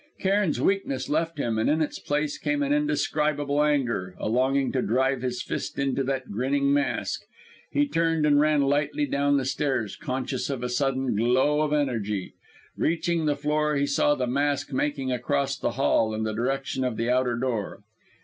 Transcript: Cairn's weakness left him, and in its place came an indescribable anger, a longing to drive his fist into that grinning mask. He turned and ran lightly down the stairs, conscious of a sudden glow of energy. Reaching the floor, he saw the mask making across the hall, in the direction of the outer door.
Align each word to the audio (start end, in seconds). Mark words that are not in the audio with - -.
Cairn's 0.19 0.59
weakness 0.59 1.09
left 1.09 1.37
him, 1.37 1.59
and 1.59 1.69
in 1.69 1.79
its 1.79 1.99
place 1.99 2.39
came 2.39 2.63
an 2.63 2.73
indescribable 2.73 3.61
anger, 3.63 4.15
a 4.17 4.27
longing 4.27 4.71
to 4.71 4.81
drive 4.81 5.21
his 5.21 5.43
fist 5.43 5.77
into 5.77 6.01
that 6.03 6.31
grinning 6.31 6.73
mask. 6.73 7.21
He 7.69 7.87
turned 7.87 8.25
and 8.25 8.39
ran 8.39 8.63
lightly 8.63 9.05
down 9.05 9.37
the 9.37 9.45
stairs, 9.45 9.95
conscious 9.95 10.49
of 10.49 10.63
a 10.63 10.69
sudden 10.69 11.15
glow 11.15 11.61
of 11.61 11.71
energy. 11.71 12.33
Reaching 12.75 13.27
the 13.27 13.35
floor, 13.35 13.75
he 13.75 13.85
saw 13.85 14.15
the 14.15 14.25
mask 14.25 14.73
making 14.73 15.11
across 15.11 15.55
the 15.55 15.73
hall, 15.73 16.15
in 16.15 16.23
the 16.23 16.33
direction 16.33 16.83
of 16.83 16.97
the 16.97 17.11
outer 17.11 17.35
door. 17.37 17.83